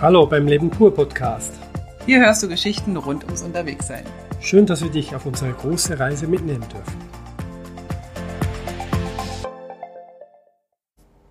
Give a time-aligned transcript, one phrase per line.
[0.00, 1.52] Hallo beim Leben pur Podcast.
[2.04, 4.04] Hier hörst du Geschichten rund ums Unterwegssein.
[4.40, 6.98] Schön, dass wir dich auf unsere große Reise mitnehmen dürfen.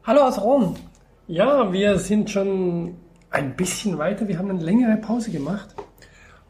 [0.05, 0.75] Hallo aus Rom.
[1.27, 2.95] Ja, wir sind schon
[3.29, 4.27] ein bisschen weiter.
[4.27, 5.75] Wir haben eine längere Pause gemacht.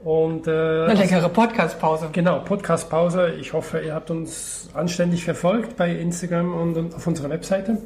[0.03, 0.51] Und, äh,
[0.85, 2.09] Eine längere Podcast-Pause.
[2.11, 3.35] Genau, Podcast-Pause.
[3.39, 7.77] Ich hoffe, ihr habt uns anständig verfolgt bei Instagram und auf unserer Webseite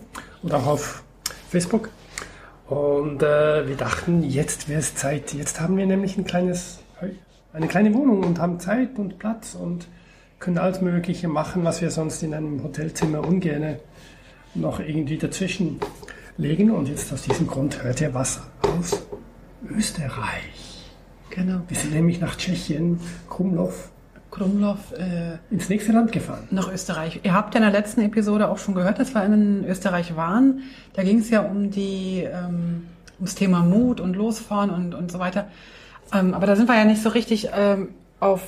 [0.41, 1.03] und auch auf
[1.49, 1.89] Facebook.
[2.67, 5.33] Und äh, wir dachten, jetzt wäre es Zeit.
[5.33, 6.79] Jetzt haben wir nämlich ein kleines,
[7.53, 9.87] eine kleine Wohnung und haben Zeit und Platz und
[10.39, 13.77] können alles Mögliche machen, was wir sonst in einem Hotelzimmer ungern
[14.53, 15.79] noch irgendwie dazwischen
[16.37, 16.71] legen.
[16.71, 19.01] Und jetzt aus diesem Grund hört ihr was aus
[19.69, 20.91] Österreich.
[21.29, 21.61] Genau.
[21.67, 22.99] Wir sind nämlich nach Tschechien,
[23.29, 23.91] Krumlov,
[24.31, 26.47] Krumlov äh, ins nächste Land gefahren.
[26.51, 27.21] nach Österreich.
[27.23, 30.61] Ihr habt ja in der letzten Episode auch schon gehört, dass wir in Österreich waren.
[30.93, 35.19] Da ging es ja um die ähm, ums Thema Mut und Losfahren und, und so
[35.19, 35.47] weiter.
[36.13, 38.41] Ähm, aber da sind wir ja nicht so richtig ähm, auf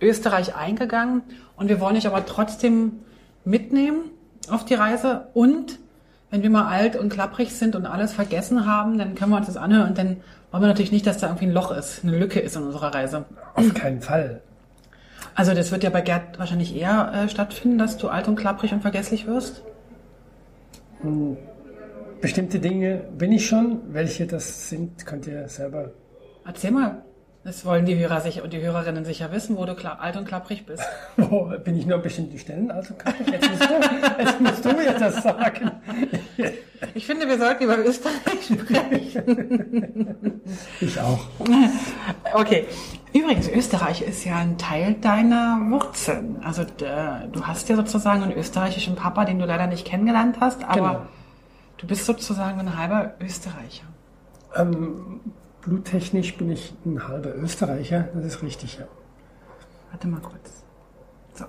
[0.00, 1.22] Österreich eingegangen.
[1.56, 3.00] Und wir wollen euch aber trotzdem
[3.44, 4.10] mitnehmen
[4.50, 5.28] auf die Reise.
[5.34, 5.78] Und
[6.30, 9.46] wenn wir mal alt und klapprig sind und alles vergessen haben, dann können wir uns
[9.46, 10.16] das anhören und dann
[10.50, 12.94] wollen wir natürlich nicht, dass da irgendwie ein Loch ist, eine Lücke ist in unserer
[12.94, 13.24] Reise.
[13.54, 14.40] Auf keinen Fall.
[15.34, 18.72] Also das wird ja bei Gerd wahrscheinlich eher äh, stattfinden, dass du alt und klapprig
[18.72, 19.62] und vergesslich wirst.
[22.20, 23.82] Bestimmte Dinge bin ich schon.
[23.92, 25.90] Welche das sind, könnt ihr selber.
[26.46, 27.02] Erzähl mal.
[27.44, 30.64] Das wollen die Hörer sich und die Hörerinnen sicher wissen, wo du alt und klapprig
[30.64, 30.82] bist.
[31.18, 32.70] Wo bin ich nur an bestimmten Stellen?
[32.70, 33.74] Also kann ich jetzt musst du,
[34.18, 35.70] jetzt musst du mir das sagen.
[36.94, 40.14] Ich finde, wir sollten über Österreich sprechen.
[40.80, 41.26] Ich auch.
[42.34, 42.66] Okay.
[43.14, 46.42] Übrigens, Österreich ist ja ein Teil deiner Wurzeln.
[46.42, 50.74] Also du hast ja sozusagen einen österreichischen Papa, den du leider nicht kennengelernt hast, aber
[50.74, 51.02] Genau.
[51.76, 53.84] du bist sozusagen ein halber Österreicher.
[54.56, 55.20] Ähm,
[55.62, 58.86] bluttechnisch bin ich ein halber Österreicher, das ist richtig, ja.
[59.92, 60.64] Warte mal kurz.
[61.34, 61.44] So.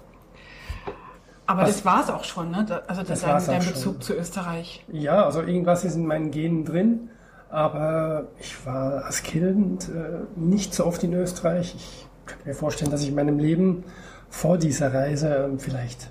[1.47, 2.59] Aber Was- das war's auch schon, ne?
[2.88, 3.74] Also das Das dein, dein schon.
[3.74, 4.86] Bezug zu Österreich.
[4.92, 7.09] Ja, also irgendwas ist in meinen Genen drin,
[7.50, 11.76] aber ich war als Kind äh, nicht so oft in Österreich.
[11.76, 13.84] Ich könnte mir vorstellen, dass ich in meinem Leben
[14.30, 16.10] vor dieser Reise ähm, vielleicht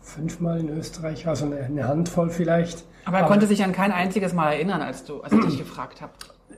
[0.00, 2.84] fünfmal in Österreich war, so eine, eine Handvoll vielleicht.
[3.04, 6.00] Aber er konnte sich an kein einziges Mal erinnern, als du, als ich dich gefragt
[6.00, 6.12] habe.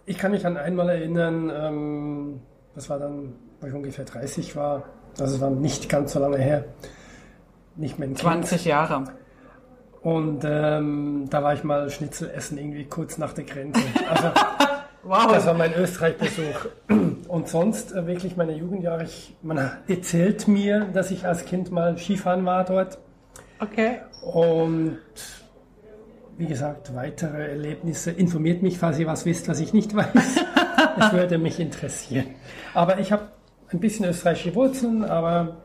[0.07, 2.41] Ich kann mich an einmal erinnern, ähm,
[2.75, 4.85] das war dann, wo ich ungefähr 30 war,
[5.19, 6.65] also es war nicht ganz so lange her,
[7.77, 8.19] nicht mehr Kind.
[8.19, 9.05] 20 Jahre.
[10.03, 13.81] Und ähm, da war ich mal Schnitzel essen, irgendwie kurz nach der Grenze.
[14.09, 14.31] Also
[15.05, 15.33] Wow.
[15.33, 16.67] das war mein Österreich-Besuch.
[17.29, 21.97] Und sonst äh, wirklich meine Jugendjahre, ich, man erzählt mir, dass ich als Kind mal
[21.97, 22.99] Skifahren war dort.
[23.61, 24.01] Okay.
[24.23, 24.99] Und
[26.37, 28.11] wie gesagt, weitere Erlebnisse.
[28.11, 30.45] Informiert mich, falls ihr was wisst, was ich nicht weiß.
[31.01, 32.27] Es würde mich interessieren.
[32.75, 33.29] Aber ich habe
[33.69, 35.59] ein bisschen österreichische Wurzeln, aber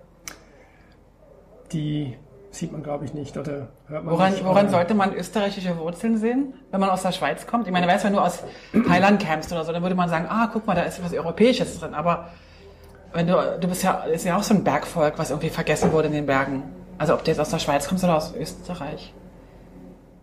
[1.72, 2.16] die
[2.56, 4.46] sieht man, glaube ich, nicht oder hört man Woran, nicht.
[4.46, 7.68] woran sollte man österreichische Wurzeln sehen, wenn man aus der Schweiz kommt?
[7.68, 8.44] Ich meine, weißt du, wenn du aus
[8.88, 11.80] Thailand kämst oder so, dann würde man sagen, ah, guck mal, da ist was Europäisches
[11.80, 11.94] drin.
[11.94, 12.30] Aber
[13.14, 16.08] wenn du, du bist ja, ist ja auch so ein Bergvolk, was irgendwie vergessen wurde
[16.08, 16.64] in den Bergen.
[16.98, 19.14] Also ob du jetzt aus der Schweiz kommst oder aus Österreich.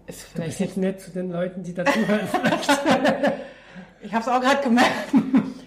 [0.06, 2.20] Ist Ich vielleicht jetzt nett zu den Leuten, die da zuhören.
[4.02, 4.88] Ich habe es auch gerade gemerkt.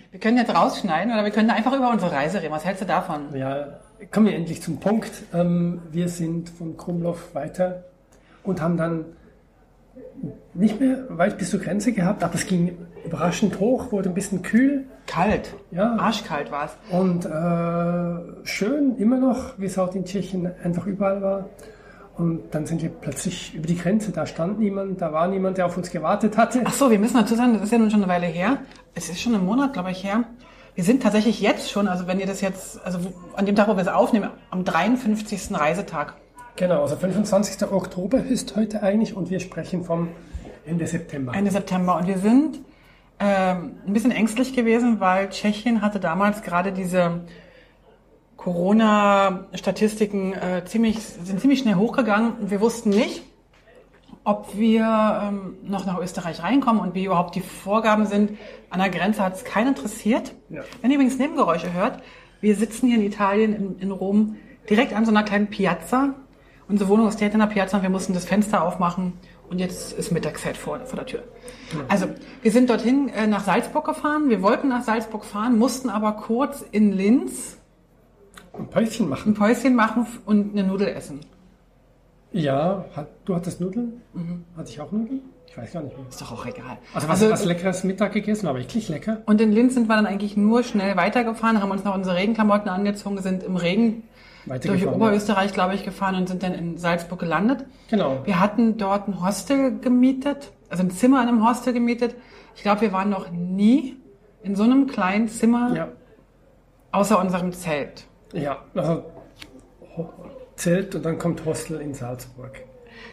[0.09, 2.51] Wir können jetzt rausschneiden oder wir können einfach über unsere Reise reden.
[2.51, 3.35] Was hältst du davon?
[3.35, 3.79] ja,
[4.11, 5.11] kommen wir endlich zum Punkt.
[5.33, 7.85] Ähm, wir sind von Krumlov weiter
[8.43, 9.05] und haben dann
[10.53, 14.41] nicht mehr weit bis zur Grenze gehabt, aber es ging überraschend hoch, wurde ein bisschen
[14.41, 14.85] kühl.
[15.05, 15.53] Kalt.
[15.71, 15.95] Ja.
[15.97, 16.77] Arschkalt war es.
[16.89, 21.49] Und äh, schön immer noch, wie es auch in Tschechien einfach überall war.
[22.15, 24.11] Und dann sind wir plötzlich über die Grenze.
[24.11, 26.61] Da stand niemand, da war niemand, der auf uns gewartet hatte.
[26.63, 28.59] Ach so, wir müssen dazu sagen, das ist ja nun schon eine Weile her.
[28.93, 30.23] Es ist schon ein Monat, glaube ich, her.
[30.75, 32.99] Wir sind tatsächlich jetzt schon, also wenn ihr das jetzt, also
[33.35, 35.51] an dem Tag, wo wir es aufnehmen, am 53.
[35.51, 36.15] Reisetag.
[36.55, 37.71] Genau, also 25.
[37.71, 40.09] Oktober ist heute eigentlich und wir sprechen vom
[40.65, 41.33] Ende September.
[41.35, 41.97] Ende September.
[41.97, 42.59] Und wir sind
[43.19, 47.21] ähm, ein bisschen ängstlich gewesen, weil Tschechien hatte damals gerade diese
[48.37, 52.33] Corona-Statistiken äh, ziemlich, sind ziemlich schnell hochgegangen.
[52.33, 53.23] Und wir wussten nicht,
[54.23, 58.37] ob wir ähm, noch nach Österreich reinkommen und wie überhaupt die Vorgaben sind.
[58.69, 60.33] An der Grenze hat es keinen interessiert.
[60.49, 60.61] Ja.
[60.81, 62.01] Wenn ihr übrigens Nebengeräusche hört,
[62.41, 64.35] wir sitzen hier in Italien, in, in Rom,
[64.69, 66.15] direkt an so einer kleinen Piazza.
[66.67, 69.13] Unsere Wohnung ist direkt an der Piazza und wir mussten das Fenster aufmachen
[69.49, 71.23] und jetzt ist Mittagszeit vor, vor der Tür.
[71.89, 72.07] Also,
[72.41, 74.29] wir sind dorthin äh, nach Salzburg gefahren.
[74.29, 77.57] Wir wollten nach Salzburg fahren, mussten aber kurz in Linz
[78.53, 79.33] Ein Päuschen ein machen.
[79.33, 81.19] Päuschen machen und eine Nudel essen.
[82.33, 84.01] Ja, hat, du hattest Nudeln?
[84.57, 85.21] Hatte ich auch Nudeln?
[85.47, 86.07] Ich weiß gar nicht mehr.
[86.09, 86.79] Ist doch auch egal.
[86.95, 89.21] Also was, was leckeres Mittag gegessen, aber wirklich lecker.
[89.27, 92.69] Und in Linz sind wir dann eigentlich nur schnell weitergefahren, haben uns noch unsere Regenklamotten
[92.69, 94.03] angezogen, sind im Regen
[94.63, 97.65] durch Oberösterreich, glaube ich, gefahren und sind dann in Salzburg gelandet.
[97.89, 98.17] Genau.
[98.25, 102.15] Wir hatten dort ein Hostel gemietet, also ein Zimmer in einem Hostel gemietet.
[102.55, 103.97] Ich glaube, wir waren noch nie
[104.41, 105.89] in so einem kleinen Zimmer Ja,
[106.91, 108.05] außer unserem Zelt.
[108.33, 108.57] ja.
[108.73, 109.03] Also
[110.55, 112.61] Zelt und dann kommt Hostel in Salzburg.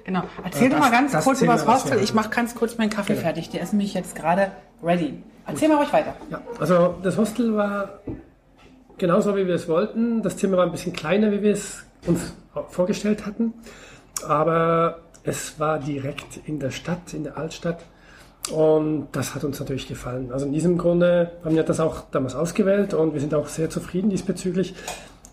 [0.04, 0.22] Genau.
[0.44, 2.00] Erzähl Das- doch mal ganz kurz über das Hostel.
[2.02, 3.24] Ich mache ganz kurz meinen Kaffee Genau.
[3.24, 3.50] fertig.
[3.50, 4.50] Der ist nämlich jetzt gerade
[4.82, 5.22] ready.
[5.46, 6.14] Erzähl mal ruhig weiter.
[6.30, 8.00] Ja, also das Hostel war
[8.98, 10.22] genauso, wie wir es wollten.
[10.22, 12.34] Das Zimmer war ein bisschen kleiner, wie wir es uns
[12.68, 13.52] vorgestellt hatten.
[14.26, 17.84] Aber es war direkt in der Stadt, in der Altstadt.
[18.52, 20.32] Und das hat uns natürlich gefallen.
[20.32, 23.68] Also in diesem Grunde haben wir das auch damals ausgewählt und wir sind auch sehr
[23.70, 24.74] zufrieden diesbezüglich.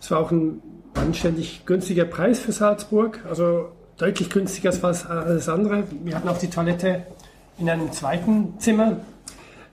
[0.02, 0.62] Es war auch ein
[0.98, 5.84] anständig günstiger Preis für Salzburg, also deutlich günstiger als alles andere.
[6.04, 7.04] Wir hatten auch die Toilette
[7.58, 8.98] in einem zweiten Zimmer.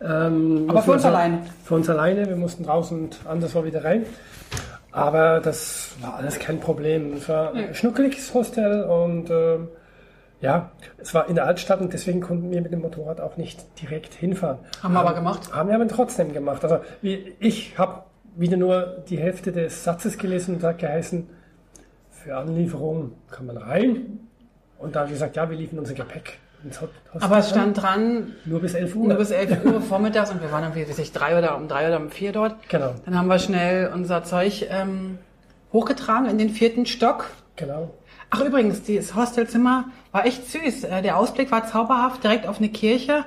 [0.01, 1.43] Ähm, Aber für uns also- alleine.
[1.65, 2.29] Für uns alleine.
[2.29, 4.05] Wir mussten raus und anderswo wieder rein.
[4.93, 7.15] Aber das war alles kein Problem.
[7.15, 9.69] Es war ein schnuckeliges Hostel und ähm,
[10.41, 13.65] ja, es war in der Altstadt und deswegen konnten wir mit dem Motorrad auch nicht
[13.81, 14.59] direkt hinfahren.
[14.83, 15.53] Haben wir aber gemacht.
[15.53, 16.63] Haben wir aber trotzdem gemacht.
[16.63, 18.03] Also ich habe
[18.37, 21.27] wieder nur die Hälfte des Satzes gelesen und hat geheißen,
[22.11, 24.19] für Anlieferung kann man rein.
[24.79, 27.23] Und da habe ich gesagt, ja, wir liefern unser Gepäck ins Hot- Hostel.
[27.23, 29.09] Aber es stand dran, nur bis 11 Uhr.
[29.09, 31.87] nur bis 11 Uhr vormittags und wir waren irgendwie, weiß ich, drei oder um drei
[31.89, 32.57] oder um vier dort.
[32.69, 35.19] Genau, Dann haben wir schnell unser Zeug ähm,
[35.73, 37.27] hochgetragen in den vierten Stock.
[37.57, 37.93] genau.
[38.31, 40.85] Ach übrigens, dieses Hostelzimmer war echt süß.
[40.85, 43.25] Äh, Der Ausblick war zauberhaft, direkt auf eine Kirche.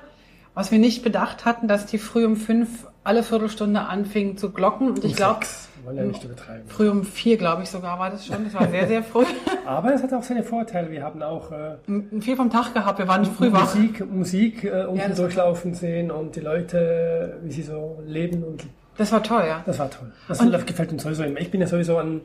[0.58, 4.90] Was wir nicht bedacht hatten, dass die früh um fünf alle Viertelstunde anfingen zu glocken.
[4.90, 5.42] Und ich glaube,
[6.66, 8.44] früh um vier, glaube ich sogar, war das schon.
[8.44, 9.24] Das war sehr, sehr früh.
[9.68, 10.90] Aber es hat auch seine Vorteile.
[10.90, 13.76] Wir haben auch äh, Viel vom Tag gehabt, wir waren früh wach.
[13.76, 18.66] Musik, Musik äh, unten Ja, durchlaufen sehen und die Leute, wie sie so leben und
[18.98, 19.62] Das war toll, ja.
[19.64, 20.12] das war toll.
[20.28, 21.40] Das Und- gefällt uns sowieso immer.
[21.40, 22.22] Ich bin ja sowieso ein,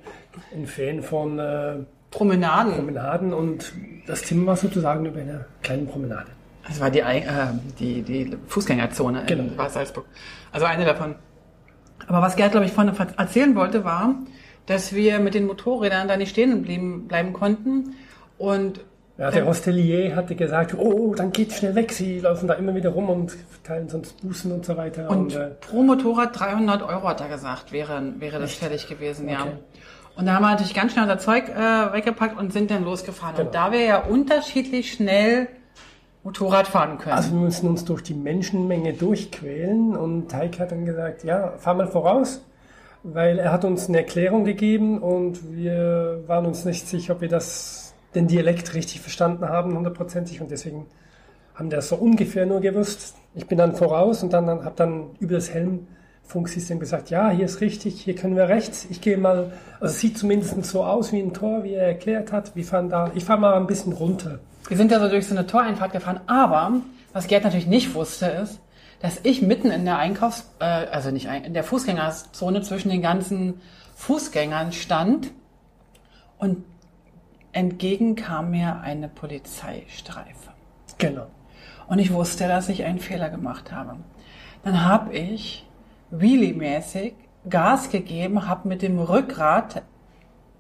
[0.55, 1.75] ein Fan von äh,
[2.11, 2.73] Promenaden.
[2.77, 3.75] Promenaden und
[4.07, 6.29] das Zimmer war sozusagen über eine kleine Promenade.
[6.69, 7.23] Das war die, äh,
[7.79, 9.53] die, die Fußgängerzone in Genau.
[9.57, 10.07] Bad Salzburg.
[10.53, 11.17] Also eine davon.
[12.07, 14.15] Aber was Gerd, glaube ich, vorne erzählen wollte, war,
[14.67, 17.95] dass wir mit den Motorrädern da nicht stehen bleiben, bleiben konnten.
[18.39, 18.81] Und
[19.19, 21.93] Ja, der Hostelier hatte gesagt, oh, dann geht schnell weg.
[21.93, 25.11] Sie laufen da immer wieder rum und verteilen sonst Bußen und so weiter.
[25.11, 29.43] Und äh, pro Motorrad 300 Euro hat er gesagt, wäre, wäre das fertig gewesen, ja.
[29.43, 29.53] Okay.
[30.17, 33.37] Und da haben wir natürlich ganz schnell unser Zeug äh, weggepackt und sind dann losgefahren.
[33.37, 33.47] Genau.
[33.49, 35.49] Und da wir ja unterschiedlich schnell
[36.25, 37.17] Motorrad fahren können.
[37.17, 41.75] Also wir müssen uns durch die Menschenmenge durchquälen und Teig hat dann gesagt, ja, fahr
[41.75, 42.45] mal voraus,
[43.03, 47.29] weil er hat uns eine Erklärung gegeben und wir waren uns nicht sicher, ob wir
[47.29, 50.87] das, den Dialekt richtig verstanden haben, hundertprozentig und deswegen
[51.55, 53.17] haben wir das so ungefähr nur gewusst.
[53.35, 57.47] Ich bin dann voraus und dann, dann habe dann über das Helmfunksystem gesagt, ja, hier
[57.47, 58.87] ist richtig, hier können wir rechts.
[58.91, 62.31] Ich gehe mal, also es sieht zumindest so aus wie ein Tor, wie er erklärt
[62.31, 62.55] hat.
[62.55, 64.39] Wir fahren da, ich fahre mal ein bisschen runter.
[64.69, 66.81] Wir sind ja so durch so eine Toreinfahrt gefahren, aber
[67.13, 68.61] was Gerd natürlich nicht wusste, ist,
[69.01, 73.61] dass ich mitten in der Einkaufs-, äh, also nicht in der Fußgängerzone zwischen den ganzen
[73.97, 75.31] Fußgängern stand
[76.39, 76.65] und
[77.53, 80.53] entgegen kam mir eine Polizeistreife.
[80.99, 81.27] Genau.
[81.89, 83.97] Und ich wusste, dass ich einen Fehler gemacht habe.
[84.63, 85.69] Dann habe ich
[86.11, 87.15] Wheelie-mäßig
[87.49, 89.83] Gas gegeben, habe mit dem Rückgrat,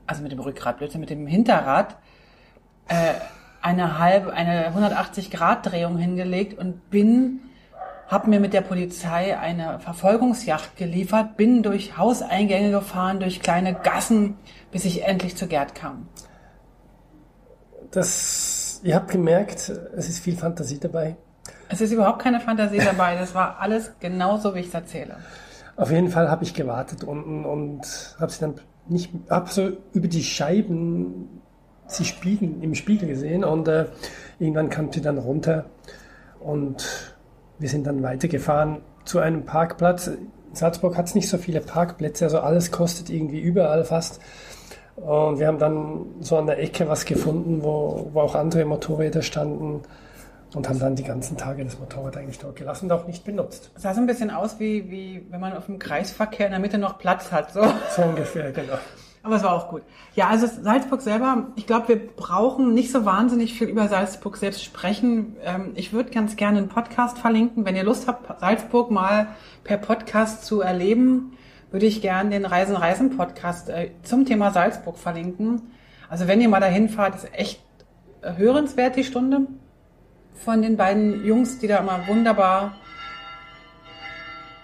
[0.06, 1.97] also mit dem Rückgrat, Blödsinn, mit dem Hinterrad,
[2.88, 3.14] äh,
[3.62, 7.40] eine halbe, eine 180-Grad-Drehung hingelegt und bin,
[8.09, 14.37] habe mir mit der Polizei eine Verfolgungsjacht geliefert, bin durch Hauseingänge gefahren, durch kleine Gassen,
[14.71, 16.09] bis ich endlich zu Gerd kam.
[17.92, 21.16] Das, ihr habt gemerkt, es ist viel Fantasie dabei.
[21.69, 25.16] Es ist überhaupt keine Fantasie dabei, das war alles genauso, wie ich es erzähle.
[25.76, 28.54] Auf jeden Fall habe ich gewartet unten und habe sie dann
[28.88, 31.41] nicht, habe so über die Scheiben
[31.94, 33.87] sie spiegeln, im Spiegel gesehen und äh,
[34.38, 35.66] irgendwann kam sie dann runter
[36.40, 37.16] und
[37.58, 40.08] wir sind dann weitergefahren zu einem Parkplatz.
[40.08, 44.20] In Salzburg hat es nicht so viele Parkplätze, also alles kostet irgendwie überall fast.
[44.96, 49.22] Und wir haben dann so an der Ecke was gefunden, wo, wo auch andere Motorräder
[49.22, 49.80] standen
[50.54, 53.70] und haben dann die ganzen Tage das Motorrad eigentlich dort gelassen und auch nicht benutzt.
[53.75, 56.61] Es sah so ein bisschen aus, wie, wie wenn man auf dem Kreisverkehr in der
[56.61, 57.52] Mitte noch Platz hat.
[57.52, 57.62] So.
[57.96, 58.78] So ungefähr, genau.
[59.23, 59.83] Aber es war auch gut.
[60.14, 64.64] Ja, also Salzburg selber, ich glaube, wir brauchen nicht so wahnsinnig viel über Salzburg selbst
[64.64, 65.37] sprechen.
[65.45, 67.64] Ähm, ich würde ganz gerne einen Podcast verlinken.
[67.64, 69.29] Wenn ihr Lust habt, Salzburg mal
[69.62, 71.37] per Podcast zu erleben,
[71.71, 75.62] würde ich gerne den Reisen Reisen Podcast äh, zum Thema Salzburg verlinken.
[76.09, 77.62] Also wenn ihr mal dahin fahrt, ist echt
[78.23, 79.47] äh, hörenswert die Stunde.
[80.35, 82.75] von den beiden Jungs, die da immer wunderbar,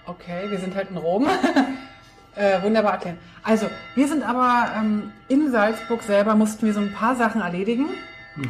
[0.05, 1.27] okay, wir sind halt in Rom,
[2.35, 3.17] äh, wunderbar erklären.
[3.43, 7.87] Also, wir sind aber ähm, in Salzburg selber, mussten wir so ein paar Sachen erledigen.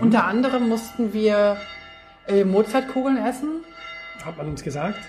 [0.01, 1.57] Unter anderem mussten wir
[2.27, 3.63] äh, Mozartkugeln essen.
[4.23, 4.99] Hat man uns gesagt.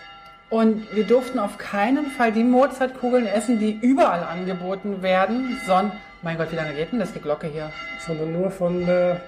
[0.48, 6.38] Und wir durften auf keinen Fall die Mozartkugeln essen, die überall angeboten werden, sondern, mein
[6.38, 7.70] Gott, wie lange geht denn das, die Glocke hier?
[8.06, 9.20] Sondern nur von der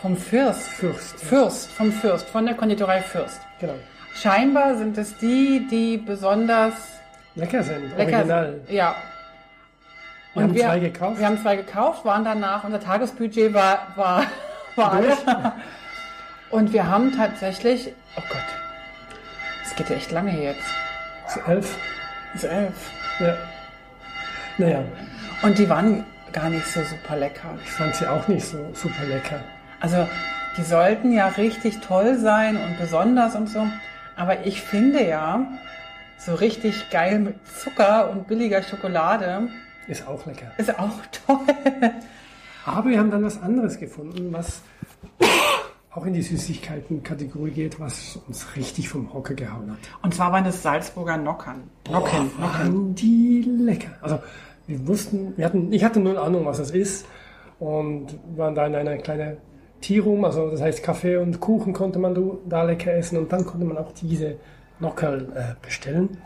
[0.00, 0.68] Vom Fürst.
[0.68, 1.20] Fürst.
[1.20, 3.40] Fürst, vom Fürst, von der Konditorei Fürst.
[3.60, 3.74] Genau.
[4.14, 6.97] Scheinbar sind es die, die besonders
[7.38, 8.52] Lecker sind, lecker original.
[8.66, 8.70] sind.
[8.70, 8.94] Ja.
[10.34, 11.18] Wir haben zwei gekauft.
[11.18, 14.24] Wir haben zwei gekauft, waren danach, unser Tagesbudget war, war,
[14.76, 15.16] war alle.
[16.50, 18.44] Und wir haben tatsächlich, oh Gott,
[19.62, 20.64] das geht ja echt lange jetzt.
[21.28, 21.76] Zu elf.
[22.32, 22.90] Das ist elf.
[23.20, 23.36] Ja.
[24.58, 24.84] Naja,
[25.42, 27.54] Und die waren gar nicht so super lecker.
[27.64, 29.40] ich fand sie auch nicht so super lecker.
[29.80, 30.08] Also,
[30.56, 33.66] die sollten ja richtig toll sein und besonders und so.
[34.16, 35.46] Aber ich finde ja,
[36.18, 39.48] so richtig geil mit Zucker und billiger Schokolade
[39.86, 40.50] Ist auch lecker.
[40.58, 40.90] ist auch
[41.26, 41.38] toll.
[42.66, 44.60] Aber wir haben dann was anderes gefunden, was
[45.90, 49.78] auch in die Süßigkeiten-Kategorie geht, was uns richtig vom Hocker gehauen hat.
[50.02, 51.62] Und zwar waren es Salzburger Nockern.
[51.90, 52.30] Nocken.
[52.36, 53.92] Boah, waren die lecker.
[54.02, 54.20] Also
[54.66, 57.06] wir wussten, wir hatten, ich hatte null Ahnung, was das ist
[57.58, 59.38] und waren da in einer kleinen
[59.80, 62.14] Tea-Room, also das heißt Kaffee und Kuchen konnte man
[62.48, 64.36] da lecker essen und dann konnte man auch diese
[64.80, 66.18] Nockerl äh, bestellen.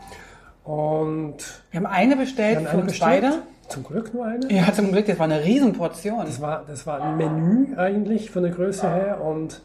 [0.63, 1.35] Und
[1.71, 3.21] Wir haben eine bestellt haben für eine uns bestellt.
[3.23, 3.41] beide.
[3.69, 4.51] Zum Glück nur eine.
[4.51, 6.25] Ja, zum Glück, das war eine Riesenportion.
[6.25, 9.61] Das war, das war ein Menü eigentlich von der Größe her und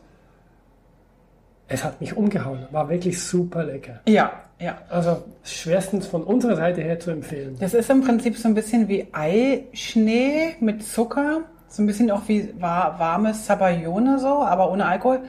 [1.68, 2.66] es hat mich umgehauen.
[2.70, 4.00] War wirklich super lecker.
[4.08, 4.78] Ja, ja.
[4.88, 7.56] Also schwerstens von unserer Seite her zu empfehlen.
[7.60, 11.42] Das ist im Prinzip so ein bisschen wie Eischnee mit Zucker.
[11.68, 15.20] So ein bisschen auch wie wa- warmes Sabayone so, aber ohne Alkohol.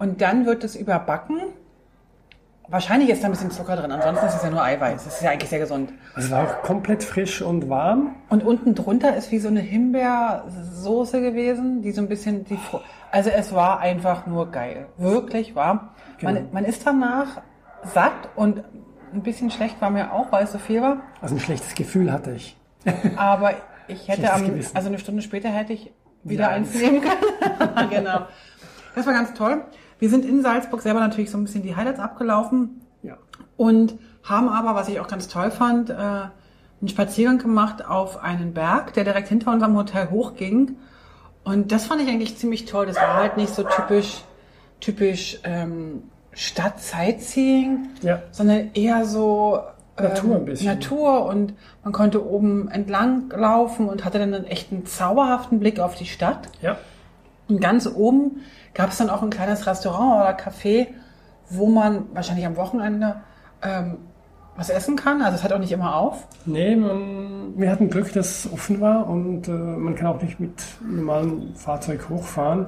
[0.00, 1.36] Und dann wird es überbacken.
[2.70, 3.90] Wahrscheinlich ist da ein bisschen Zucker drin.
[3.90, 5.04] Ansonsten ist es ja nur Eiweiß.
[5.04, 5.90] Das ist ja eigentlich sehr gesund.
[6.16, 8.14] Es war auch komplett frisch und warm.
[8.28, 12.80] Und unten drunter ist wie so eine Himbeersoße gewesen, die so ein bisschen die Fru-
[13.10, 15.94] also es war einfach nur geil, wirklich war.
[16.18, 16.32] Genau.
[16.34, 17.40] Man, man ist danach
[17.94, 18.62] satt und
[19.14, 20.98] ein bisschen schlecht war mir auch, weil es so viel war.
[21.22, 22.56] Also ein schlechtes Gefühl hatte ich.
[23.16, 23.52] Aber
[23.86, 24.76] ich hätte am, Gewissen.
[24.76, 25.90] also eine Stunde später hätte ich
[26.22, 26.82] wieder eins eins.
[26.82, 27.88] nehmen können.
[27.90, 28.26] genau.
[28.94, 29.62] Das war ganz toll.
[29.98, 33.16] Wir sind in Salzburg selber natürlich so ein bisschen die Highlights abgelaufen Ja.
[33.56, 38.54] und haben aber, was ich auch ganz toll fand, äh, einen Spaziergang gemacht auf einen
[38.54, 40.76] Berg, der direkt hinter unserem Hotel hochging.
[41.44, 42.86] Und das fand ich eigentlich ziemlich toll.
[42.86, 44.22] Das war halt nicht so typisch,
[44.80, 46.02] typisch ähm,
[46.32, 48.22] Stadt-Sightseeing, Ja.
[48.30, 49.58] sondern eher so
[49.96, 50.66] ähm, Natur ein bisschen.
[50.68, 55.94] Natur und man konnte oben entlang laufen und hatte dann einen echten zauberhaften Blick auf
[55.96, 56.48] die Stadt.
[56.62, 56.76] Ja.
[57.48, 58.42] Und ganz oben
[58.74, 60.88] gab es dann auch ein kleines Restaurant oder Café,
[61.50, 63.16] wo man wahrscheinlich am Wochenende
[63.62, 63.98] ähm,
[64.56, 65.22] was essen kann.
[65.22, 66.26] Also es hat auch nicht immer auf.
[66.44, 70.40] Nee, man, wir hatten Glück, dass es offen war und äh, man kann auch nicht
[70.40, 72.66] mit normalem Fahrzeug hochfahren.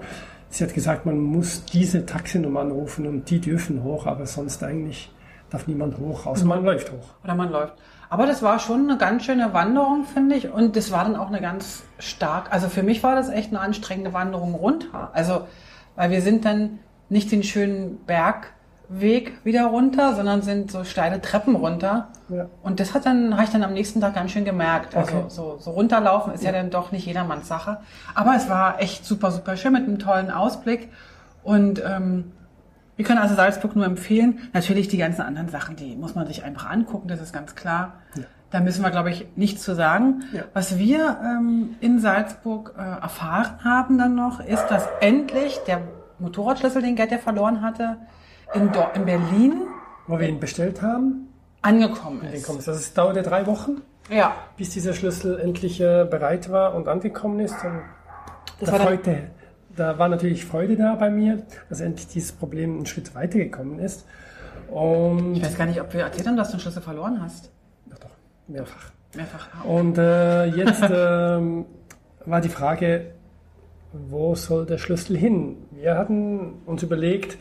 [0.48, 5.12] Sie hat gesagt, man muss diese Taxinummer anrufen und die dürfen hoch, aber sonst eigentlich
[5.50, 7.14] darf niemand hoch, außer man läuft hoch.
[7.24, 7.74] Oder man läuft.
[8.10, 10.50] Aber das war schon eine ganz schöne Wanderung, finde ich.
[10.52, 13.60] Und das war dann auch eine ganz stark, also für mich war das echt eine
[13.60, 15.10] anstrengende Wanderung runter.
[15.12, 15.46] Also,
[15.94, 21.54] weil wir sind dann nicht den schönen Bergweg wieder runter, sondern sind so steile Treppen
[21.54, 22.08] runter.
[22.28, 22.46] Ja.
[22.64, 24.96] Und das hat dann, habe ich dann am nächsten Tag ganz schön gemerkt.
[24.96, 25.24] Also Okay.
[25.28, 27.78] so, so runterlaufen ist ja dann doch nicht jedermanns Sache.
[28.16, 30.88] Aber es war echt super, super schön mit einem tollen Ausblick.
[31.44, 32.32] Und ähm,
[33.00, 34.50] wir können also Salzburg nur empfehlen.
[34.52, 37.94] Natürlich die ganzen anderen Sachen, die muss man sich einfach angucken, das ist ganz klar.
[38.50, 40.24] Da müssen wir, glaube ich, nichts zu sagen.
[40.34, 40.42] Ja.
[40.52, 45.80] Was wir ähm, in Salzburg äh, erfahren haben dann noch, ist, dass endlich der
[46.18, 47.96] Motorradschlüssel, den Gerd ja verloren hatte,
[48.52, 49.62] in, in Berlin
[50.06, 51.28] Wo wir ihn bestellt haben,
[51.62, 52.46] angekommen ist.
[52.66, 53.80] Das ist, dauerte drei Wochen,
[54.10, 57.64] Ja, bis dieser Schlüssel endlich äh, bereit war und angekommen ist.
[57.64, 57.80] Und
[58.58, 59.30] Das da, war Freude,
[59.76, 64.06] da war natürlich Freude da bei mir, dass endlich dieses Problem einen Schritt weitergekommen ist.
[64.70, 67.50] Und ich weiß gar nicht, ob wir erzählt haben, dass du den Schlüssel verloren hast.
[67.86, 68.10] Doch, doch,
[68.46, 68.92] mehrfach.
[69.14, 69.64] Mehrfach.
[69.64, 71.66] Und äh, jetzt ähm,
[72.24, 73.12] war die Frage,
[73.92, 75.56] wo soll der Schlüssel hin?
[75.72, 77.38] Wir hatten uns überlegt,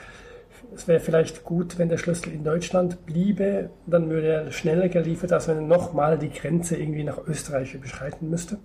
[0.73, 5.31] es wäre vielleicht gut, wenn der Schlüssel in Deutschland bliebe, dann würde er schneller geliefert,
[5.31, 8.57] als wenn er nochmal die Grenze irgendwie nach Österreich überschreiten müsste.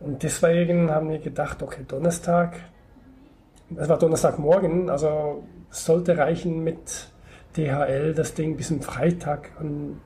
[0.00, 2.56] Und deswegen haben wir gedacht, okay, Donnerstag,
[3.74, 7.08] es war Donnerstagmorgen, also sollte reichen mit
[7.56, 10.00] DHL das Ding bis zum Freitag an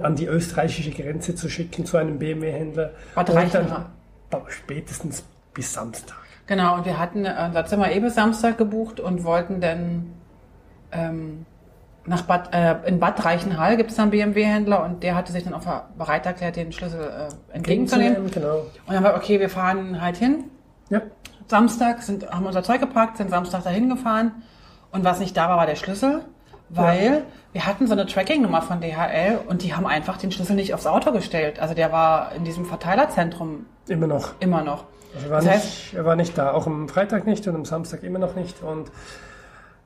[0.00, 2.90] an die österreichische Grenze zu schicken zu einem BMW-Händler.
[3.14, 3.86] Was reicht dann
[4.48, 6.16] spätestens bis Samstag.
[6.46, 10.12] Genau, und wir hatten, äh, wir eh bis Samstag gebucht und wollten dann
[10.92, 11.46] ähm,
[12.04, 15.54] nach Bad, äh, in Bad Reichenhall gibt es einen BMW-Händler und der hatte sich dann
[15.54, 15.64] auch
[15.98, 18.30] bereit erklärt, den Schlüssel äh, entgegenzunehmen.
[18.30, 18.58] Genau.
[18.86, 20.44] Und dann war okay, wir fahren halt hin.
[20.88, 21.02] Ja.
[21.48, 24.32] Samstag sind, haben unser Zeug gepackt, sind Samstag dahin gefahren
[24.90, 26.22] und was nicht da war, war der Schlüssel,
[26.68, 27.22] weil Ja.
[27.52, 30.86] wir hatten so eine Tracking-Nummer von DHL und die haben einfach den Schlüssel nicht aufs
[30.86, 31.60] Auto gestellt.
[31.60, 34.34] Also der war in diesem Verteilerzentrum Immer noch.
[34.40, 34.84] immer noch.
[35.14, 37.64] Also er, war Das nicht, er war nicht da, auch am Freitag nicht und am
[37.64, 38.62] Samstag immer noch nicht.
[38.62, 38.90] Und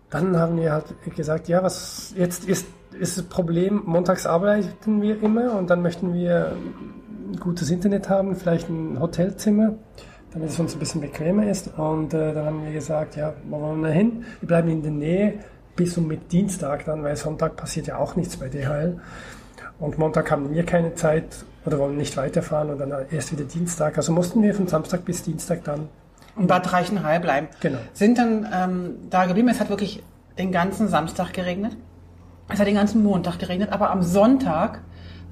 [0.09, 2.67] dann haben wir halt gesagt, ja, was jetzt ist,
[2.99, 6.57] ist das Problem, montags arbeiten wir immer und dann möchten wir
[7.33, 9.75] ein gutes Internet haben, vielleicht ein Hotelzimmer,
[10.33, 11.69] damit es uns ein bisschen bequemer ist.
[11.77, 14.25] Und äh, dann haben wir gesagt, ja, wo wollen wir hin?
[14.41, 15.35] Wir bleiben in der Nähe
[15.77, 19.01] bis und mit Dienstag dann, weil Sonntag passiert ja auch nichts bei DHL.
[19.79, 23.97] Und Montag haben wir keine Zeit oder wollen nicht weiterfahren und dann erst wieder Dienstag.
[23.97, 25.89] Also mussten wir von Samstag bis Dienstag dann.
[26.39, 27.49] in Bad Reichenhall bleiben.
[27.61, 27.79] Genau.
[27.93, 29.49] Sind dann ähm, da geblieben.
[29.49, 30.03] Es hat wirklich
[30.39, 31.77] den ganzen Samstag geregnet.
[32.49, 34.81] Es hat den ganzen Montag geregnet, aber am Sonntag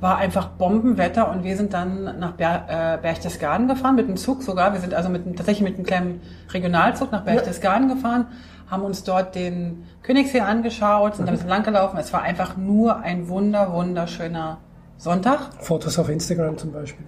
[0.00, 4.42] war einfach Bombenwetter und wir sind dann nach Ber äh, Berchtesgaden gefahren, mit dem Zug
[4.42, 4.72] sogar.
[4.72, 8.26] Wir sind also mit, tatsächlich mit einem kleinen Regionalzug nach Berchtesgaden gefahren,
[8.70, 11.98] haben uns dort den Königssee angeschaut, sind da ein bisschen lang gelaufen.
[11.98, 14.58] Es war einfach nur ein wunder, wunderschöner
[14.98, 15.50] Sonntag.
[15.60, 17.06] Fotos auf Instagram zum Beispiel.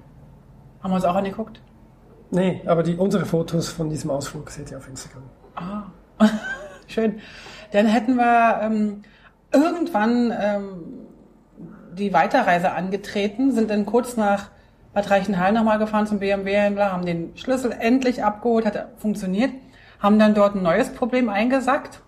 [0.83, 1.61] Haben wir uns auch angeguckt.
[2.31, 5.23] Nee, aber die, unsere Fotos von diesem Ausflug seht ihr auf Instagram.
[5.57, 5.83] Ah,
[6.87, 7.21] schön.
[7.73, 9.03] Dann hätten wir ähm,
[9.53, 10.83] irgendwann ähm,
[12.01, 14.51] die Weiterreise angetreten, sind dann kurz nach
[14.93, 19.53] Bad Reichenhall nochmal gefahren zum BMW-Händler, haben den Schlüssel endlich abgeholt, hat funktioniert,
[20.01, 22.01] haben dann dort ein neues Problem eingesackt.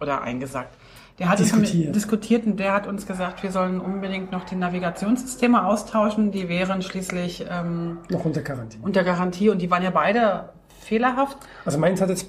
[0.00, 0.74] Oder eingesackt.
[1.18, 1.94] Der hat Diskutiert.
[1.94, 6.30] diskutiert und der hat uns gesagt, wir sollen unbedingt noch die Navigationssysteme austauschen.
[6.30, 8.82] Die wären schließlich ähm, Noch unter Quarantäne.
[8.82, 10.48] unter Garantie und die waren ja beide
[10.80, 11.36] fehlerhaft.
[11.66, 12.26] Also meins hat jetzt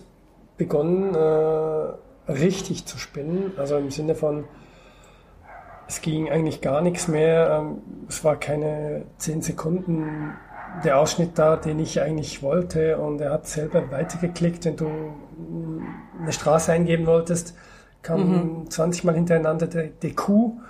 [0.57, 3.53] begonnen, äh, richtig zu spinnen.
[3.57, 4.43] Also im Sinne von,
[5.91, 7.59] es ging eigentlich gar nichts mehr.
[7.59, 10.37] Ähm, es war keine zehn Sekunden
[10.85, 12.97] der Ausschnitt da, den ich eigentlich wollte.
[12.97, 14.63] Und er hat selber weitergeklickt.
[14.63, 14.89] Wenn du
[16.21, 17.55] eine Straße eingeben wolltest,
[18.03, 20.61] kam 20 Mal hintereinander der, der Q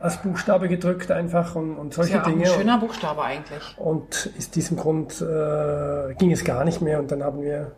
[0.00, 2.46] als Buchstabe gedrückt einfach und, und solche ja auch ein Dinge.
[2.46, 3.76] schöner Buchstabe eigentlich.
[3.78, 6.98] Und aus diesem Grund äh, ging es gar nicht mehr.
[6.98, 7.72] Und dann haben wir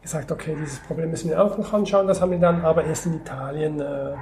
[0.00, 2.06] gesagt, okay, dieses Problem müssen wir auch noch anschauen.
[2.06, 3.80] Das haben wir dann aber erst in Italien.
[3.80, 4.14] Äh,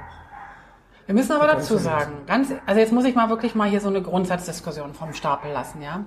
[1.05, 3.89] Wir müssen aber dazu sagen, ganz, also jetzt muss ich mal wirklich mal hier so
[3.89, 6.05] eine Grundsatzdiskussion vom Stapel lassen, ja.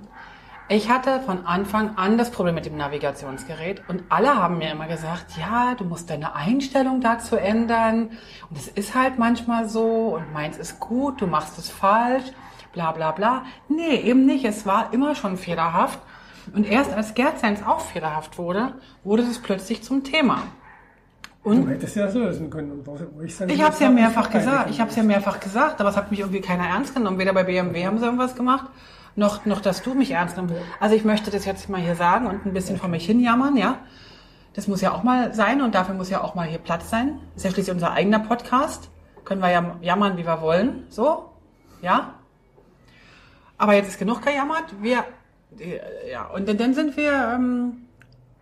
[0.69, 4.87] Ich hatte von Anfang an das Problem mit dem Navigationsgerät und alle haben mir immer
[4.87, 8.09] gesagt, ja, du musst deine Einstellung dazu ändern
[8.49, 12.25] und es ist halt manchmal so und meins ist gut, du machst es falsch,
[12.73, 13.43] bla bla bla.
[13.69, 15.99] Nee, eben nicht, es war immer schon fehlerhaft
[16.53, 20.41] und erst als Gerzens auch fehlerhaft wurde, wurde es plötzlich zum Thema.
[21.47, 22.71] Und du hättest ja das lösen können.
[22.71, 24.69] Und ich ich habe es ja mehrfach gesagt.
[24.69, 27.17] Ich habe es ja mehrfach gesagt, aber es hat mich irgendwie keiner ernst genommen.
[27.19, 28.65] Weder bei BMW haben sie irgendwas gemacht,
[29.15, 30.53] noch, noch dass du mich ernst nimmst.
[30.81, 33.55] Also ich möchte das jetzt mal hier sagen und ein bisschen vor mich hin jammern,
[33.55, 33.77] ja.
[34.55, 37.17] Das muss ja auch mal sein und dafür muss ja auch mal hier Platz sein.
[37.37, 38.89] Ist ja schließlich unser eigener Podcast.
[39.23, 40.83] Können wir ja jammern, wie wir wollen.
[40.89, 41.29] So,
[41.81, 42.15] ja.
[43.57, 44.65] Aber jetzt ist genug gejammert.
[44.81, 45.05] Wir,
[45.57, 47.87] äh, ja, und dann, dann sind wir, ähm,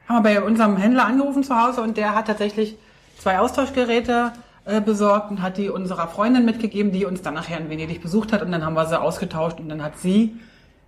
[0.07, 2.79] haben wir bei unserem Händler angerufen zu Hause und der hat tatsächlich
[3.17, 4.33] zwei Austauschgeräte
[4.65, 8.33] äh, besorgt und hat die unserer Freundin mitgegeben, die uns dann nachher in Venedig besucht
[8.33, 10.35] hat und dann haben wir sie ausgetauscht und dann hat sie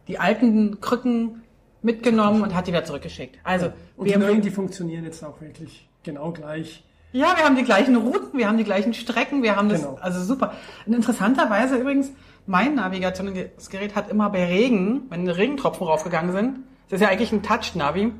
[0.07, 1.43] die alten Krücken
[1.81, 3.37] mitgenommen und hat die wieder zurückgeschickt.
[3.43, 6.83] Also, Und die wir neuen, die funktionieren jetzt auch wirklich genau gleich.
[7.11, 9.97] ja, wir haben die gleichen Routen, wir haben die gleichen Strecken, wir haben das, Genau.
[10.01, 10.53] also super.
[10.85, 12.11] Und interessanterweise übrigens,
[12.45, 16.59] mein Navigationsgerät hat immer bei Regen, wenn Regentropfen raufgegangen sind,
[16.89, 18.13] das ist ja eigentlich ein Touch-Navi,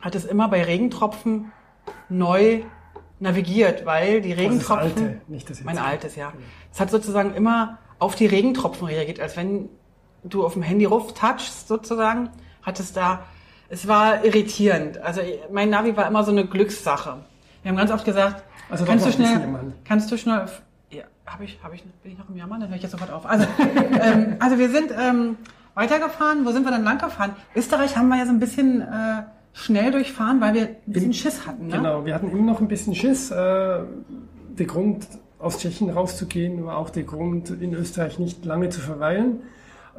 [0.00, 1.50] hat es immer bei Regentropfen
[2.08, 2.62] neu
[3.20, 5.66] navigiert, weil die Also das Regentropfen, alte, nicht das jetzt.
[5.66, 6.32] mein altes, ja,
[6.72, 9.68] es hat sozusagen immer auf die Regentropfen reagiert, als wenn
[10.24, 12.30] du auf dem Handy ruf touchst sozusagen,
[12.62, 13.24] hat es da,
[13.68, 14.98] es war irritierend.
[14.98, 15.20] Also
[15.52, 17.18] mein Navi war immer so eine Glückssache.
[17.62, 20.46] Wir haben ganz oft gesagt, Also kannst du schnell, kannst du schnell,
[20.90, 22.60] ja, habe ich, habe ich, bin ich noch im Jammern?
[22.60, 23.26] Dann höre ich jetzt sofort auf.
[23.26, 23.46] Also,
[24.00, 25.36] ähm, also wir sind ähm,
[25.74, 26.44] weitergefahren.
[26.46, 27.36] Wo sind wir dann lang gefahren?
[27.54, 31.46] Österreich haben wir ja so ein bisschen äh, schnell durchfahren, weil wir ein bisschen Schiss
[31.46, 31.66] hatten.
[31.66, 31.76] Ne?
[31.76, 33.30] Genau, wir hatten immer noch ein bisschen Schiss.
[33.30, 35.06] Äh, der Grund,
[35.38, 39.40] aus Tschechien rauszugehen, war auch der Grund, in Österreich nicht lange zu verweilen.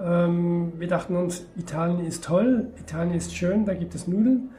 [0.02, 4.50] Ähm, wir dachten uns, Italien ist toll, Italien ist schön, da gibt es Nudeln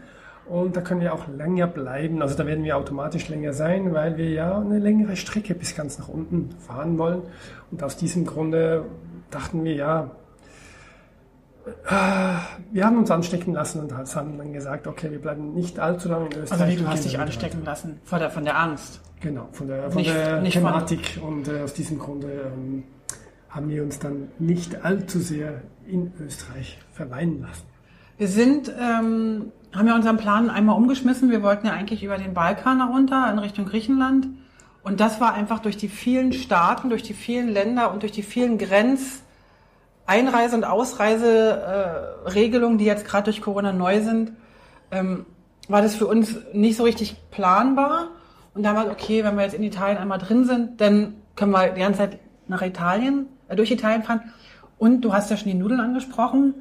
[0.48, 2.20] und da können wir auch länger bleiben.
[2.20, 5.98] Also da werden wir automatisch länger sein, weil wir ja eine längere Strecke bis ganz
[5.98, 7.22] nach unten fahren wollen.
[7.70, 8.84] Und aus diesem Grunde
[9.30, 10.10] dachten wir, ja,
[12.72, 16.26] Wir haben uns anstecken lassen und haben dann gesagt, okay, wir bleiben nicht allzu lange
[16.26, 16.60] in Österreich.
[16.62, 17.70] Also wie du hast dich anstecken weiter.
[17.70, 19.00] lassen von der, von der Angst.
[19.20, 22.82] Genau, von der, von Nicht- der nicht von- Thematik und äh, aus diesem Grunde ähm,
[23.48, 27.62] haben wir uns dann nicht allzu sehr in Österreich verweinen lassen.
[28.18, 31.30] Wir sind, ähm, haben ja unseren Plan einmal umgeschmissen.
[31.30, 34.28] Wir wollten ja eigentlich über den Balkan herunter in Richtung Griechenland.
[34.82, 38.22] Und das war einfach durch die vielen Staaten, durch die vielen Länder und durch die
[38.24, 39.22] vielen Grenz,
[40.06, 44.32] Einreise- und Ausreiseregelungen, Regelungen, die jetzt gerade durch Corona neu sind,
[44.90, 45.26] ähm,
[45.68, 48.08] war das für uns nicht so richtig planbar.
[48.54, 51.68] Und da gesagt, okay, wenn wir jetzt in Italien einmal drin sind, dann können wir
[51.68, 54.32] die ganze Zeit nach Italien, äh, durch Italien fahren.
[54.78, 56.54] Und du hast ja schon die Nudeln angesprochen.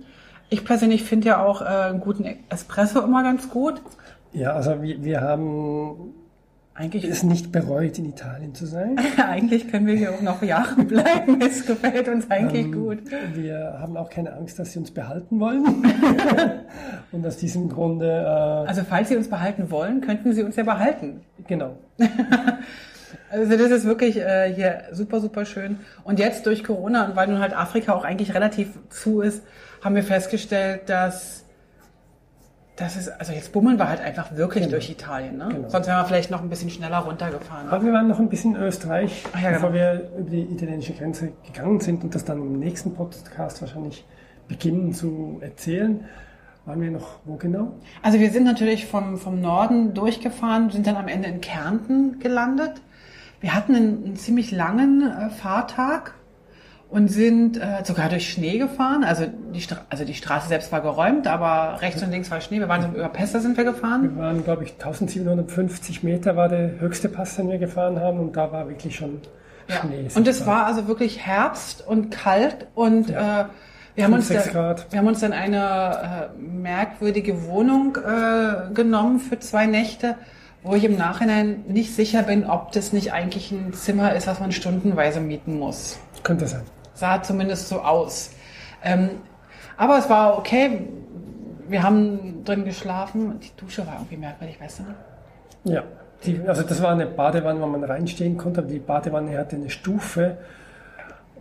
[0.50, 3.82] Ich persönlich finde ja auch äh, einen guten Espresso immer ganz gut.
[4.34, 6.14] Ja, also wir, wir haben
[6.74, 8.98] Eigentlich, es nicht bereut, in Italien zu sein.
[9.18, 11.42] eigentlich können wir hier auch noch Jahre bleiben.
[11.42, 13.00] Es gefällt uns eigentlich Ähm, gut.
[13.34, 15.66] Wir haben auch keine Angst, dass sie uns behalten wollen.
[17.12, 21.22] und aus diesem Grunde, Also falls Sie uns behalten wollen, könnten Sie uns ja behalten.
[21.40, 21.78] äh, genau.
[23.30, 25.78] Also das ist wirklich äh, hier super, super schön.
[26.04, 29.44] Und jetzt durch Corona und weil nun halt Afrika auch eigentlich relativ zu ist,
[29.82, 31.46] haben wir festgestellt, dass
[32.78, 34.72] das ist, also jetzt bummeln wir halt einfach wirklich Genau.
[34.78, 35.38] durch Italien.
[35.38, 35.50] Ne?
[35.52, 35.70] Genau.
[35.70, 37.68] Sonst wären wir vielleicht noch ein bisschen schneller runtergefahren.
[37.70, 39.82] Aber wir waren noch ein bisschen in Österreich, Ach ja, bevor genau.
[39.84, 44.06] wir über die italienische Grenze gegangen sind und das dann im nächsten Podcast wahrscheinlich
[44.48, 46.06] beginnen zu erzählen.
[46.66, 47.74] Waren wir noch wo genau?
[48.04, 52.82] Also wir sind natürlich vom, vom Norden durchgefahren, sind dann am Ende in Kärnten gelandet.
[53.42, 56.14] Wir hatten einen, einen ziemlich langen äh, Fahrtag
[56.92, 59.04] und sind äh, sogar durch Schnee gefahren.
[59.06, 62.60] Also die, Stra also die Straße selbst war geräumt, aber rechts und links war Schnee.
[62.60, 64.16] Wir waren so über Pässe sind wir gefahren.
[64.16, 68.36] Wir waren, glaube ich, 1750 Meter war der höchste Pass, den wir gefahren haben und
[68.36, 69.22] da war wirklich schon
[69.70, 69.78] Ja.
[69.78, 70.08] Schnee.
[70.14, 73.42] Und es war also wirklich Herbst und kalt und Ja.
[73.42, 73.46] äh,
[73.96, 79.38] wir haben, uns da, wir haben uns dann eine äh, merkwürdige Wohnung äh, genommen für
[79.40, 80.16] zwei Nächte,
[80.64, 84.40] wo ich im Nachhinein nicht sicher bin, ob das nicht eigentlich ein Zimmer ist, was
[84.40, 86.00] man stundenweise mieten muss.
[86.24, 86.62] Könnte sein.
[87.02, 88.30] Sah zumindest so aus.
[88.84, 89.10] Ähm,
[89.76, 90.88] aber es war okay.
[91.68, 93.40] Wir haben drin geschlafen.
[93.40, 95.72] Die Dusche war irgendwie merkwürdig, weißt du?
[95.72, 95.84] Ja.
[96.24, 99.72] Die, also das war eine Badewanne, wo man reinstehen konnte, aber die Badewanne hatte eine
[99.72, 100.38] Stufe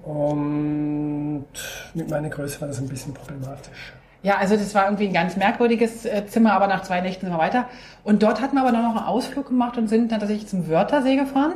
[0.03, 1.44] und
[1.92, 3.92] mit meiner Größe war das ein bisschen problematisch.
[4.23, 7.35] Ja, also das war irgendwie ein ganz merkwürdiges äh, Zimmer, aber nach zwei Nächten sind
[7.35, 7.66] wir weiter.
[8.03, 10.68] Und dort hatten wir aber dann noch einen Ausflug gemacht und sind dann tatsächlich zum
[10.68, 11.53] Wörthersee gefahren.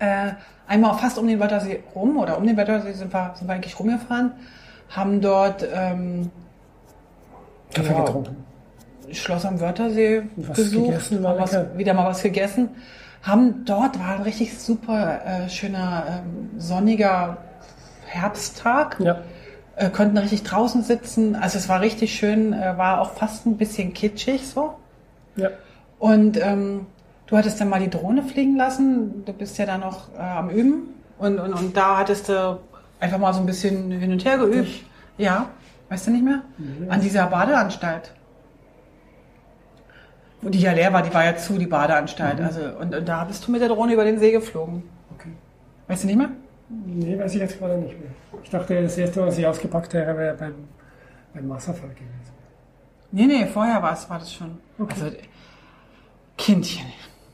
[0.00, 0.32] Äh,
[0.66, 3.78] einmal fast um den Wörthersee rum oder um den Wörthersee sind wir, sind wir eigentlich
[3.78, 4.32] rumgefahren.
[4.88, 6.30] Haben dort ähm,
[7.72, 8.00] Kaffee Ja.
[8.00, 8.36] getrunken.
[9.12, 12.70] Schloss am Wörthersee was besucht, gegessen, haben was, wieder mal was gegessen.
[13.22, 17.38] Haben dort war ein richtig super äh, schöner ähm, sonniger
[18.06, 18.96] Herbsttag.
[19.00, 19.18] Ja.
[19.76, 21.36] äh, konnten richtig draußen sitzen.
[21.36, 24.74] Also es war richtig schön, äh, war auch fast ein bisschen kitschig so.
[25.36, 25.50] Ja.
[25.98, 26.86] Und ähm,
[27.30, 29.24] du hattest dann mal die Drohne fliegen lassen.
[29.24, 30.94] Du bist ja da noch äh, am Üben.
[31.18, 32.58] Und, und, und da hattest du
[32.98, 34.84] einfach mal so ein bisschen hin und her geübt.
[35.16, 35.50] Ja,
[35.88, 36.42] weißt du nicht mehr?
[36.88, 38.12] An dieser Badeanstalt.
[40.40, 42.40] Wo die ja leer war, die war ja zu, die Badeanstalt.
[42.40, 44.82] Also, und, und da bist du mit der Drohne über den See geflogen.
[45.14, 45.30] Okay.
[45.86, 46.30] Weißt du nicht mehr?
[46.68, 48.10] Nee, weiß ich jetzt gerade nicht mehr.
[48.42, 50.54] Ich dachte, das erste Mal, was ich ausgepackt wäre, wäre beim,
[51.34, 52.30] beim Wasserfall gewesen.
[53.12, 54.58] Nee, nee, vorher war es, war das schon.
[54.78, 55.10] Also,
[56.38, 56.86] Kindchen,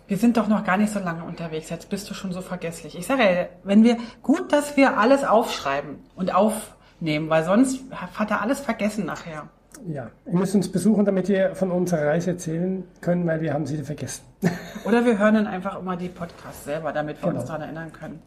[0.08, 1.70] wir sind doch noch gar nicht so lange unterwegs.
[1.70, 2.96] Jetzt bist du schon so vergesslich.
[2.96, 8.30] Ich sage ja, wenn wir, gut, dass wir alles aufschreiben und aufnehmen, weil sonst hat
[8.30, 9.48] er alles vergessen nachher.
[9.86, 13.66] Ja, ihr müsst uns besuchen, damit wir von unserer Reise erzählen können, weil wir haben
[13.66, 14.24] sie vergessen.
[14.84, 17.46] Oder wir hören dann einfach immer die Podcasts selber, damit wir uns Genau.
[17.46, 18.22] daran erinnern können.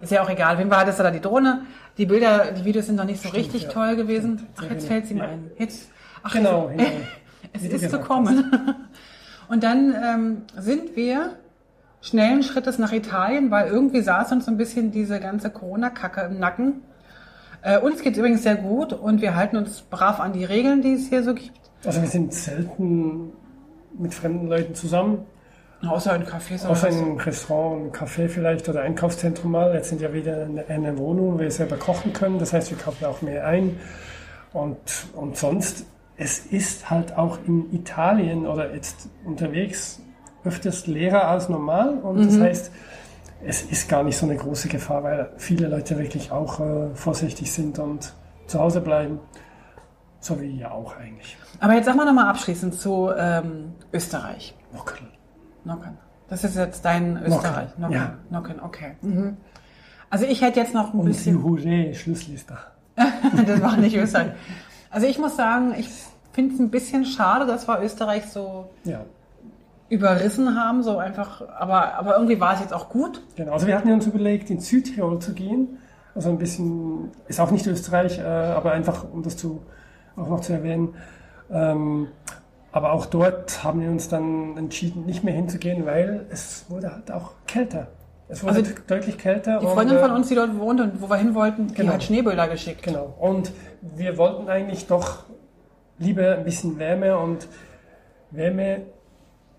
[0.00, 0.58] Ist ja auch egal.
[0.58, 1.62] Wem war hattest du da die Drohne?
[1.98, 3.68] Die Bilder, die Videos sind noch nicht so richtig ja.
[3.70, 4.38] toll gewesen.
[4.38, 4.50] Stimmt.
[4.58, 4.86] Ach, jetzt wenig.
[4.86, 5.28] fällt sie mir Ja.
[5.30, 5.50] ein.
[5.58, 5.88] Jetzt,
[6.22, 6.68] ach, Genau,
[7.52, 7.74] es, genau.
[7.74, 8.52] es ist zu kommen.
[9.48, 11.36] Und dann ähm, sind wir
[12.00, 16.38] schnellen Schrittes nach Italien, weil irgendwie saß uns so ein bisschen diese ganze Corona-Kacke im
[16.38, 16.82] Nacken.
[17.62, 20.94] Äh, uns geht's übrigens sehr gut und wir halten uns brav an die Regeln, die
[20.94, 21.58] es hier so gibt.
[21.84, 23.32] Also wir sind selten
[23.96, 25.26] mit fremden Leuten zusammen,
[25.88, 29.74] Außer in Cafés außer in einem Restaurant, einem Café vielleicht oder Einkaufszentrum mal.
[29.74, 32.38] Jetzt sind wir wieder in einer Wohnung, wo wir selber kochen können.
[32.38, 33.78] Das heißt, wir kaufen auch mehr ein.
[34.52, 34.78] Und,
[35.14, 35.84] und sonst,
[36.16, 40.00] es ist halt auch in Italien oder jetzt unterwegs
[40.44, 41.94] öfters leerer als normal.
[41.94, 42.72] Und das heißt,
[43.44, 47.52] es ist gar nicht so eine große Gefahr, weil viele Leute wirklich auch äh, vorsichtig
[47.52, 48.14] sind und
[48.46, 49.20] zu Hause bleiben.
[50.20, 51.36] So wie ihr auch eigentlich.
[51.60, 54.54] Aber jetzt sag mal nochmal abschließend zu ähm, Österreich.
[54.72, 55.06] Nockel.
[55.64, 55.98] Nocken.
[56.28, 57.76] Das ist jetzt dein Österreich.
[57.76, 57.94] Nocken.
[57.94, 58.14] ja.
[58.30, 58.96] Nocken, okay.
[59.02, 59.36] Mhm.
[60.08, 61.42] Also ich hätte jetzt noch ein Und die bisschen.
[61.42, 62.58] Hurray-Schlüssel ist da.
[63.46, 64.32] das war nicht Österreich.
[64.94, 65.88] Also ich muss sagen, ich
[66.32, 69.00] finde es ein bisschen schade, dass wir Österreich so Ja,
[69.88, 73.20] überrissen haben, so einfach, aber, aber irgendwie war es jetzt auch gut.
[73.36, 73.52] genau.
[73.52, 75.78] Also wir hatten uns überlegt, in Südtirol zu gehen.
[76.14, 79.62] Also ein bisschen, ist auch nicht Österreich, äh, aber einfach, um das zu,
[80.16, 80.94] auch noch zu erwähnen.
[81.50, 82.06] Ähm,
[82.70, 87.10] aber auch dort haben wir uns dann entschieden, nicht mehr hinzugehen, weil es wurde halt
[87.10, 87.88] auch kälter.
[88.28, 89.58] Es wurde Also deutlich kälter.
[89.58, 91.74] Die und, Freundin äh, von uns, die dort wohnt und wo wir hin wollten, die
[91.74, 91.92] Genau.
[91.94, 92.82] hat Schneebilder geschickt.
[92.84, 93.12] Genau.
[93.20, 93.52] Und
[93.96, 95.24] wir wollten eigentlich doch
[95.98, 97.48] lieber ein bisschen Wärme und
[98.30, 98.82] Wärme,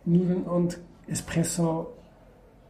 [0.06, 1.94] Nudeln und Espresso,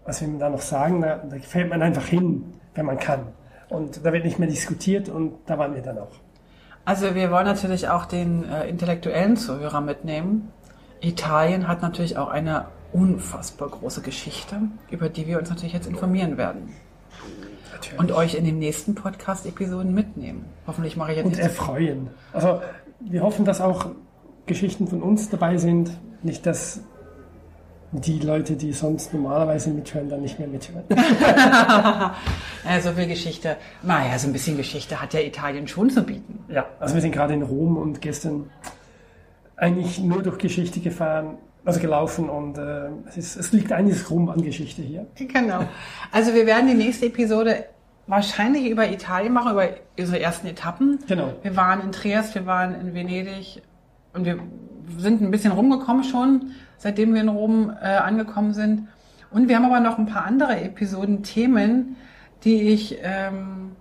[0.06, 3.28] was will man da noch sagen, da, da fällt man einfach hin, wenn man kann.
[3.70, 6.12] Und da wird nicht mehr diskutiert und da waren wir dann auch.
[6.84, 10.52] Also wir wollen natürlich auch den äh, intellektuellen Zuhörer mitnehmen.
[11.02, 16.38] Italien hat natürlich auch eine unfassbar große Geschichte, über die wir uns natürlich jetzt informieren
[16.38, 16.70] werden
[17.76, 18.00] Natürlich.
[18.00, 20.46] und euch in den nächsten Podcast-Episoden mitnehmen.
[20.68, 22.10] Hoffentlich mache ich jetzt und erfreuen.
[22.34, 22.62] Also
[23.00, 23.88] wir hoffen, dass auch
[24.46, 25.92] Geschichten von uns dabei sind,
[26.24, 26.82] nicht dass
[27.92, 30.84] die Leute, die sonst normalerweise mithören, dann nicht mehr mithören.
[32.68, 33.58] Ja, so viel Geschichte.
[33.84, 36.44] Naja, so ein bisschen Geschichte hat ja Italien schon zu bieten.
[36.50, 38.50] Ja, also wir sind gerade in Rom und gestern
[39.56, 44.30] eigentlich nur durch Geschichte gefahren, also gelaufen und äh, es, ist, es liegt einiges rum
[44.30, 45.08] an Geschichte hier.
[45.16, 45.66] Genau.
[46.12, 47.66] Also wir werden die nächste Episode
[48.08, 51.00] wahrscheinlich über Italien machen, über unsere ersten Etappen.
[51.08, 51.34] Genau.
[51.42, 53.64] Wir waren in Triest, wir waren in Venedig
[54.14, 54.40] und wir
[54.98, 58.88] sind ein bisschen rumgekommen schon, seitdem wir in Rom äh, angekommen sind.
[59.32, 61.96] Und wir haben aber noch ein paar andere Episoden, Themen,
[62.44, 63.72] die ich ähm,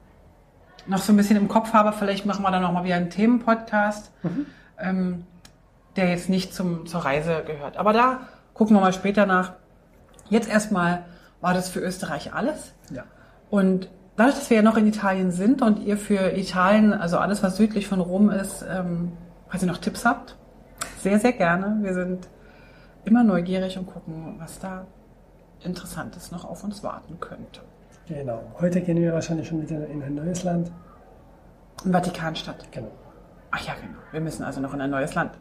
[0.86, 1.92] noch so ein bisschen im Kopf habe.
[1.92, 4.10] Vielleicht machen wir dann noch mal wieder einen Themenpodcast,
[4.78, 5.24] ähm,
[5.96, 7.76] der jetzt nicht zum, zur Reise gehört.
[7.76, 8.20] Aber da
[8.52, 9.52] gucken wir mal später nach.
[10.30, 11.04] Jetzt erstmal
[11.40, 12.74] war das für Österreich alles.
[12.90, 13.04] Ja.
[13.50, 17.42] Und dadurch, dass wir ja noch in Italien sind und ihr für Italien, also alles,
[17.42, 19.12] was südlich von Rom ist, ähm,
[19.48, 20.36] falls ihr noch Tipps habt,
[21.00, 21.78] sehr, sehr gerne.
[21.82, 22.28] Wir sind
[23.04, 24.86] immer neugierig und gucken, was da
[25.62, 27.60] Interessantes noch auf uns warten könnte.
[28.06, 28.42] Genau.
[28.60, 30.70] Heute gehen wir wahrscheinlich schon wieder in ein neues Land.
[31.84, 32.70] In Vatikanstadt.
[32.70, 32.90] Genau.
[33.50, 33.98] Ach ja, genau.
[34.10, 35.32] Wir müssen also noch in ein neues Land.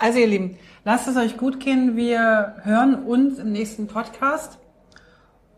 [0.00, 1.94] Also ihr Lieben, lasst es euch gut gehen.
[1.94, 4.58] Wir hören uns im nächsten Podcast.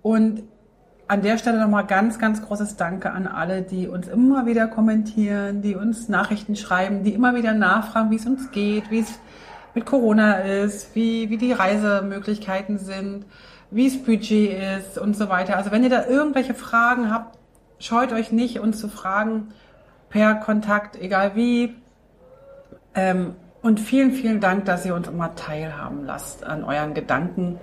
[0.03, 0.43] Und
[1.07, 5.63] an der Stelle nochmal ganz, ganz großes Danke an alle, die uns immer wieder kommentieren,
[5.63, 9.21] die uns Nachrichten schreiben, die immer wieder nachfragen, wie es uns geht, wie es
[9.75, 13.27] mit Corona ist, wie, wie die Reisemöglichkeiten sind,
[13.71, 15.57] wie es Budget ist und so weiter.
[15.57, 17.39] Also wenn ihr da irgendwelche Fragen habt,
[17.79, 19.51] scheut euch nicht, uns zu fragen
[20.11, 21.77] per Kontakt, egal wie.
[22.97, 27.59] Ähm, und vielen, vielen Dank, dass ihr uns immer teilhaben lasst an euren Gedanken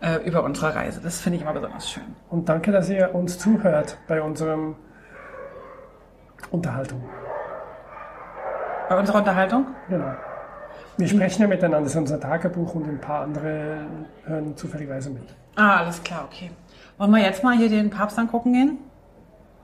[0.00, 1.00] äh, über unsere Reise.
[1.00, 2.04] Das finde ich immer besonders schön.
[2.30, 4.76] Und danke, dass ihr uns zuhört bei unserem
[6.50, 7.02] Unterhaltung.
[8.88, 9.66] Bei unserer Unterhaltung?
[9.88, 10.14] Genau.
[10.98, 13.86] Wir sprechen ja miteinander, das ist unser Tagebuch und ein paar andere
[14.24, 15.22] hören zufälligerweise mit.
[15.56, 16.50] Ah, alles klar, okay.
[16.98, 18.78] Wollen wir jetzt mal hier den Papst angucken gehen?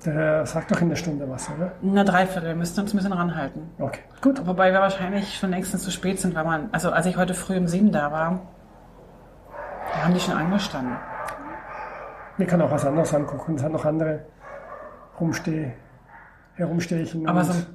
[0.05, 1.73] Der sagt doch in der Stunde was, oder?
[1.83, 2.51] Na, Dreiviertel.
[2.51, 3.63] Wir müssten uns ein bisschen ranhalten.
[3.79, 4.47] Okay, gut.
[4.47, 7.57] Wobei wir wahrscheinlich schon längstens zu spät sind, weil man, also als ich heute früh
[7.57, 8.41] um sieben da war,
[9.93, 10.97] da haben die schon angestanden.
[12.37, 13.57] Wir können auch was anderes angucken.
[13.57, 14.21] Es hat noch andere
[15.19, 15.73] Rumsteh,
[16.55, 17.29] Herumstehchen.
[17.29, 17.67] Aber so ein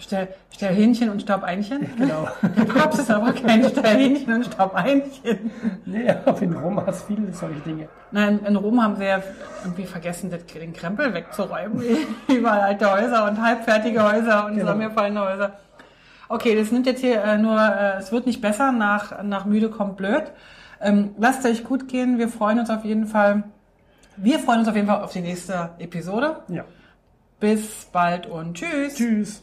[0.00, 1.90] Stell, Stellhähnchen und Staubeinchen?
[1.96, 2.26] Genau.
[2.42, 5.50] Der Papst ist aber kein Stellhähnchen und Staubeinchen.
[5.84, 7.88] Nee, aber in Rom hat es viele solche Dinge.
[8.10, 9.22] Nein, in Rom haben sie ja
[9.62, 11.82] irgendwie vergessen, den Krempel wegzuräumen.
[12.28, 14.62] Überall alte Häuser und halbfertige Häuser und Genau.
[14.66, 15.52] zusammengefallene Häuser.
[16.28, 19.68] Okay, das nimmt jetzt hier äh, nur, äh, es wird nicht besser, nach, nach müde
[19.68, 20.24] kommt blöd.
[20.80, 23.42] Ähm, lasst euch gut gehen, wir freuen uns auf jeden Fall.
[24.16, 26.36] Wir freuen uns auf jeden Fall auf die nächste Episode.
[26.48, 26.64] Ja.
[27.38, 28.94] Bis bald und tschüss.
[28.94, 29.42] Tschüss.